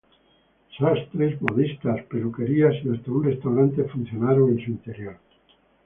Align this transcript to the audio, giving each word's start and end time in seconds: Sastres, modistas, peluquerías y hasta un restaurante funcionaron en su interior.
Sastres, 0.79 1.37
modistas, 1.43 2.01
peluquerías 2.07 2.73
y 2.83 2.89
hasta 2.89 3.11
un 3.11 3.23
restaurante 3.23 3.83
funcionaron 3.83 4.49
en 4.57 4.65
su 4.65 4.71
interior. 4.71 5.17